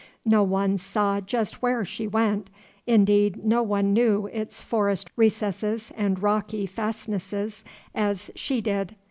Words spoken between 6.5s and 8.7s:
fastnesses as she